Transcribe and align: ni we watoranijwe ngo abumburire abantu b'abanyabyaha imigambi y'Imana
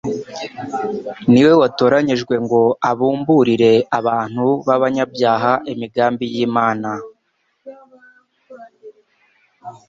ni 1.31 1.41
we 1.45 1.51
watoranijwe 1.61 2.35
ngo 2.45 2.61
abumburire 2.89 3.73
abantu 3.99 4.45
b'abanyabyaha 4.65 5.51
imigambi 5.73 6.25
y'Imana 6.33 6.91